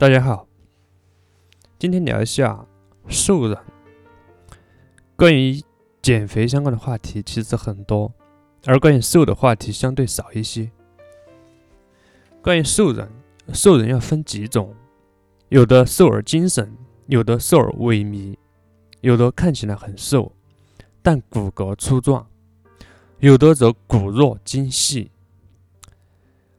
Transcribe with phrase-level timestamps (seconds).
[0.00, 0.48] 大家好，
[1.78, 2.64] 今天聊一下
[3.06, 3.58] 瘦人。
[5.14, 5.62] 关于
[6.00, 8.10] 减肥相关的话题其实很多，
[8.64, 10.70] 而关于瘦的话题相对少一些。
[12.40, 13.10] 关于瘦人，
[13.52, 14.74] 瘦人要分几种，
[15.50, 16.74] 有的瘦而精神，
[17.04, 18.38] 有的瘦而萎靡，
[19.02, 20.32] 有的看起来很瘦，
[21.02, 22.26] 但骨骼粗壮，
[23.18, 25.10] 有的则骨弱筋细。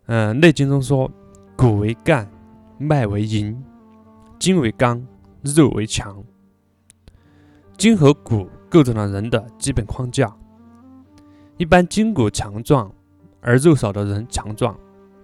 [0.06, 1.12] 嗯，《内经》中说，
[1.58, 2.32] 骨为干。
[2.82, 3.64] 脉为营，
[4.40, 5.06] 筋为刚，
[5.44, 6.24] 肉为强。
[7.78, 10.36] 筋和骨构成了人的基本框架。
[11.58, 12.92] 一般筋骨强壮
[13.40, 14.78] 而肉少的人强壮，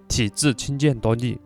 [0.08, 1.40] 体质轻健多力；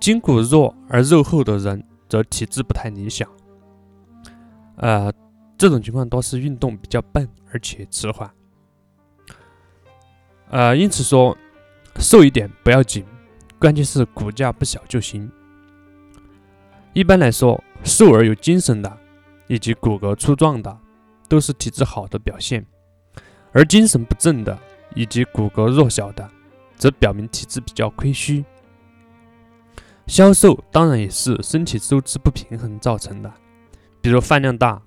[0.00, 3.28] 筋骨弱而肉厚的人则体质不太理想。
[4.76, 5.12] 呃，
[5.58, 8.30] 这种情况多是运动比较笨而且迟缓。
[10.48, 11.36] 呃，因此说，
[11.96, 13.04] 瘦一点不要紧。
[13.58, 15.30] 关键是骨架不小就行。
[16.92, 18.98] 一般来说，瘦而有精神的，
[19.46, 20.78] 以及骨骼粗壮的，
[21.28, 22.62] 都是体质好的表现；
[23.52, 24.58] 而精神不振的，
[24.94, 26.28] 以及骨骼弱小的，
[26.76, 28.44] 则表明体质比较亏虚。
[30.06, 33.32] 消瘦当然也是身体收支不平衡造成的，
[34.00, 34.80] 比如饭量大，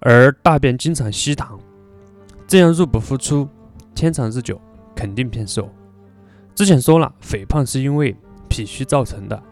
[0.00, 1.58] 而大便经常稀溏，
[2.46, 3.48] 这样入不敷出，
[3.94, 4.60] 天长日久，
[4.94, 5.68] 肯定偏瘦。
[6.54, 8.16] 之前说了，肥胖是因为
[8.48, 9.42] 脾虚造成的。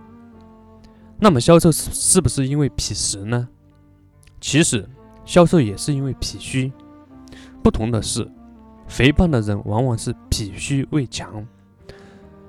[1.19, 3.48] 那么消瘦是不是因为脾实呢？
[4.41, 4.89] 其实
[5.25, 6.73] 消瘦也是因为脾虚，
[7.62, 8.28] 不同的是，
[8.89, 11.47] 肥胖的人往往是脾虚胃强，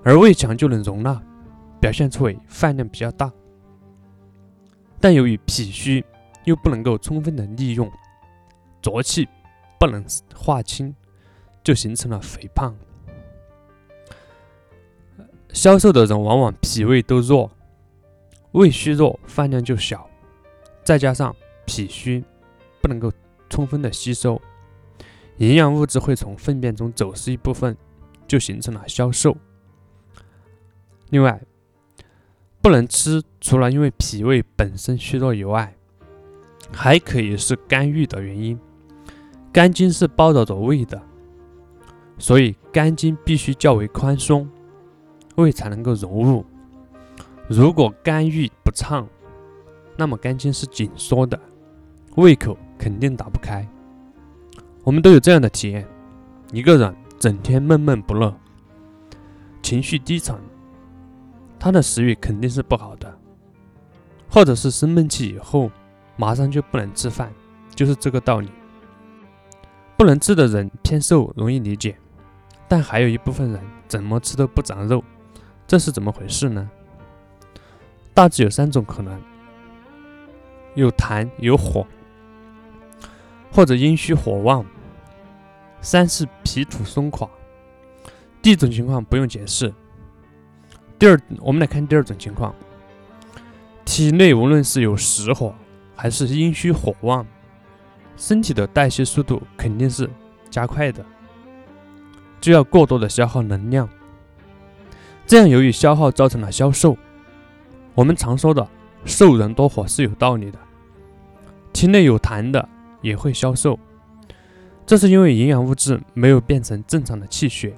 [0.03, 1.21] 而胃强就能容纳，
[1.79, 3.31] 表现出为饭量比较大。
[4.99, 6.03] 但由于脾虚
[6.45, 7.91] 又不能够充分的利用
[8.81, 9.27] 浊气，
[9.79, 10.03] 不能
[10.35, 10.95] 化清，
[11.63, 12.75] 就形成了肥胖。
[15.53, 17.49] 消瘦的人往往脾胃都弱，
[18.53, 20.09] 胃虚弱，饭量就小，
[20.83, 21.33] 再加上
[21.65, 22.23] 脾虚，
[22.81, 23.11] 不能够
[23.49, 24.41] 充分的吸收
[25.37, 27.77] 营养物质，会从粪便中走失一部分，
[28.27, 29.37] 就形成了消瘦。
[31.11, 31.39] 另外，
[32.59, 35.75] 不能吃，除了因为脾胃本身虚弱以外，
[36.71, 38.59] 还可以是肝郁的原因。
[39.51, 40.99] 肝经是包绕着胃的，
[42.17, 44.49] 所以肝经必须较为宽松。
[45.35, 46.45] 胃才能够融入。
[47.47, 49.07] 如果肝郁不畅，
[49.97, 51.39] 那么肝经是紧缩的，
[52.15, 53.67] 胃口肯定打不开。
[54.83, 55.87] 我们都有这样的体验：
[56.51, 58.33] 一个人整天闷闷不乐，
[59.61, 60.35] 情绪低沉，
[61.59, 63.17] 他的食欲肯定是不好的，
[64.29, 65.69] 或者是生闷气以后
[66.15, 67.31] 马上就不能吃饭，
[67.75, 68.49] 就是这个道理。
[69.95, 71.95] 不能吃的人偏瘦容易理解，
[72.67, 75.03] 但还有一部分人怎么吃都不长肉。
[75.67, 76.69] 这是怎么回事呢？
[78.13, 79.19] 大致有三种可能：
[80.75, 81.87] 有痰有火，
[83.51, 84.63] 或者阴虚火旺；
[85.81, 87.27] 三是脾土松垮。
[88.41, 89.73] 第一种情况不用解释。
[90.99, 92.53] 第二，我们来看第二种情况：
[93.83, 95.55] 体内无论是有实火
[95.95, 97.25] 还是阴虚火旺，
[98.15, 100.07] 身体的代谢速度肯定是
[100.51, 101.03] 加快的，
[102.39, 103.89] 就要过多的消耗能量。
[105.25, 106.97] 这样，由于消耗造成了消瘦。
[107.95, 108.67] 我们常说的
[109.05, 110.59] “瘦人多火”是有道理的。
[111.71, 112.67] 体内有痰的
[113.01, 113.79] 也会消瘦，
[114.85, 117.73] 这是因为营养物质没有变成正常的气血，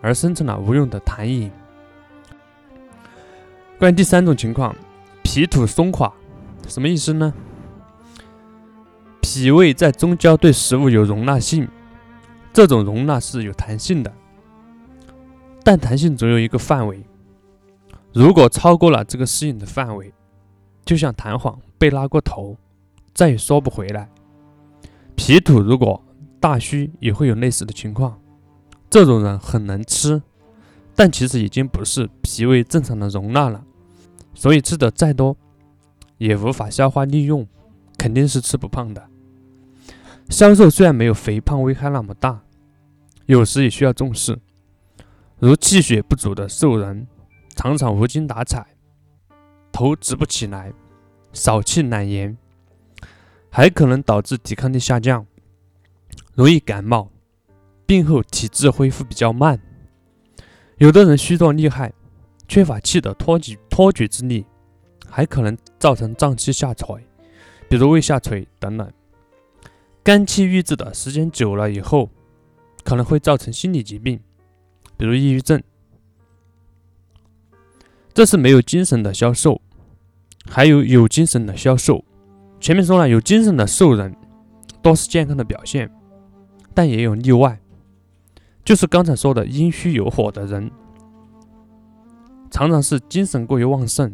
[0.00, 1.50] 而生成了无用的痰饮。
[3.78, 4.74] 关于第三种情况，
[5.22, 6.12] 脾土松垮，
[6.68, 7.34] 什么意思呢？
[9.20, 11.68] 脾胃在中焦对食物有容纳性，
[12.52, 14.12] 这种容纳是有弹性的。
[15.64, 17.02] 但弹性总有一个范围，
[18.12, 20.12] 如果超过了这个适应的范围，
[20.84, 22.54] 就像弹簧被拉过头，
[23.14, 24.08] 再也缩不回来。
[25.16, 26.04] 脾土如果
[26.38, 28.20] 大虚，也会有类似的情况。
[28.90, 30.22] 这种人很能吃，
[30.94, 33.64] 但其实已经不是脾胃正常的容纳了，
[34.34, 35.34] 所以吃的再多，
[36.18, 37.48] 也无法消化利用，
[37.96, 39.08] 肯定是吃不胖的。
[40.28, 42.42] 消瘦虽然没有肥胖危害那么大，
[43.24, 44.38] 有时也需要重视。
[45.38, 47.06] 如气血不足的瘦人，
[47.56, 48.64] 常常无精打采，
[49.72, 50.72] 头直不起来，
[51.32, 52.36] 少气懒言，
[53.50, 55.26] 还可能导致抵抗力下降，
[56.34, 57.10] 容易感冒，
[57.84, 59.60] 病后体质恢复比较慢。
[60.78, 61.92] 有的人虚壮厉害，
[62.48, 64.46] 缺乏气的托举托举之力，
[65.08, 67.04] 还可能造成脏器下垂，
[67.68, 68.90] 比如胃下垂等等。
[70.02, 72.08] 肝气郁滞的时间久了以后，
[72.84, 74.20] 可能会造成心理疾病。
[74.96, 75.62] 比如抑郁症，
[78.12, 79.60] 这是没有精神的消瘦，
[80.48, 82.04] 还有有精神的消瘦。
[82.60, 84.16] 前面说了，有精神的瘦人
[84.80, 85.90] 都是健康的表现，
[86.72, 87.60] 但也有例外，
[88.64, 90.70] 就是刚才说的阴虚有火的人，
[92.50, 94.10] 常常是精神过于旺盛，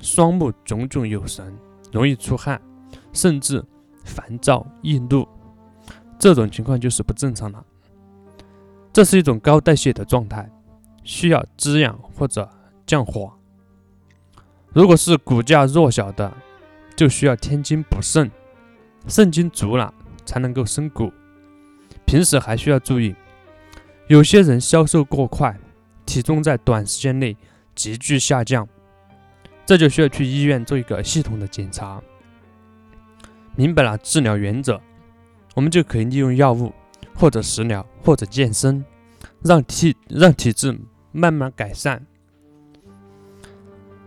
[0.00, 1.54] 双目炯炯有神，
[1.92, 2.60] 容易出汗，
[3.12, 3.62] 甚至
[4.02, 5.28] 烦躁易怒。
[6.18, 7.64] 这种情况就是不正常了，
[8.92, 10.50] 这是一种高代谢的状态，
[11.02, 12.48] 需要滋养或者
[12.84, 13.32] 降火。
[14.72, 16.32] 如果是骨架弱小的，
[16.94, 18.30] 就需要添精补肾，
[19.06, 19.92] 肾精足了
[20.26, 21.10] 才能够生骨。
[22.04, 23.14] 平时还需要注意，
[24.08, 25.58] 有些人消瘦过快，
[26.04, 27.34] 体重在短时间内
[27.74, 28.68] 急剧下降，
[29.64, 32.02] 这就需要去医院做一个系统的检查。
[33.56, 34.78] 明白了治疗原则，
[35.54, 36.72] 我们就可以利用药物，
[37.14, 38.84] 或者食疗，或者健身，
[39.42, 40.78] 让体让体质
[41.12, 42.04] 慢慢改善。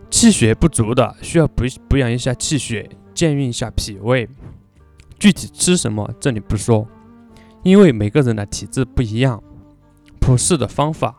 [0.10, 4.30] 气血不足的，需要补补养一下气血，健运一下脾胃。
[5.18, 6.88] 具体吃什么，这里不说，
[7.64, 9.42] 因为每个人的体质不一样，
[10.20, 11.16] 普适的方法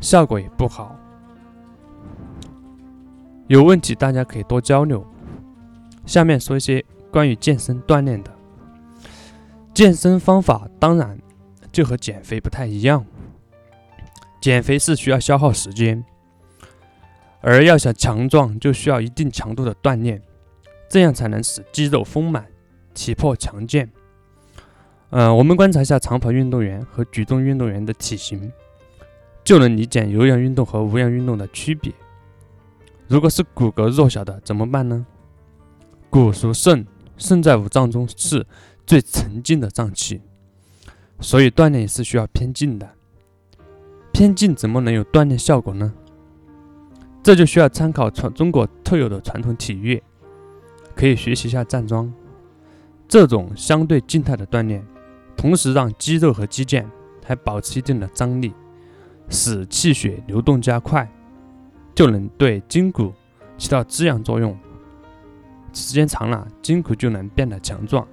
[0.00, 0.96] 效果也不好。
[3.46, 5.06] 有问题大家可以多交流。
[6.04, 8.37] 下面说一些关于健身锻炼的。
[9.78, 11.16] 健身方法当然
[11.70, 13.06] 就和减肥不太一样，
[14.40, 16.04] 减肥是需要消耗时间。
[17.40, 20.20] 而要想强壮，就需要一定强度的锻炼，
[20.88, 22.44] 这样才能使肌肉丰满、
[22.92, 23.88] 体魄强健。
[25.10, 28.52] 嗯，我们观察一下长跑运动员和举重运动员的体型，
[29.44, 31.92] 就能理解有氧运动和无氧运动的区别。
[33.06, 35.06] 如果是骨骼弱小的怎么办呢？
[36.10, 36.84] 骨属肾，
[37.16, 38.44] 肾在五脏中是
[38.88, 40.22] 最沉静的脏器，
[41.20, 42.88] 所以锻炼也是需要偏静的。
[44.14, 45.92] 偏静怎么能有锻炼效果呢？
[47.22, 50.02] 这就需要参考传中国特有的传统体育，
[50.96, 52.10] 可以学习一下站桩，
[53.06, 54.82] 这种相对静态的锻炼，
[55.36, 56.86] 同时让肌肉和肌腱
[57.22, 58.54] 还保持一定的张力，
[59.28, 61.06] 使气血流动加快，
[61.94, 63.12] 就能对筋骨
[63.58, 64.58] 起到滋养作用。
[65.74, 68.08] 时间长了，筋骨就能变得强壮。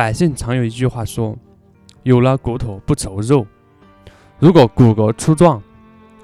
[0.00, 1.36] 百姓常有一句话说
[2.04, 3.46] ：“有了骨头不愁肉。”
[4.40, 5.62] 如果骨骼粗壮，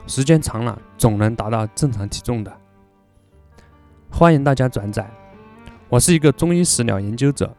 [0.07, 2.51] 时间长了，总能达到正常体重的。
[4.11, 5.07] 欢迎大家转载，
[5.91, 7.55] 我是一个中医食疗研究者，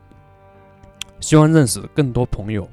[1.20, 2.68] 希望认识更多朋友。